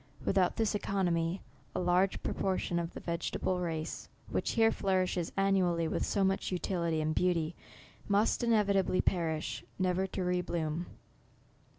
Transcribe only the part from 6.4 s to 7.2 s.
utility and